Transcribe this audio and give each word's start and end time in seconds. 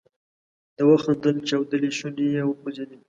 ده 0.75 0.83
وخندل، 0.89 1.35
چاودلې 1.47 1.89
شونډې 1.97 2.25
یې 2.35 2.41
وخوځېدې. 2.45 2.97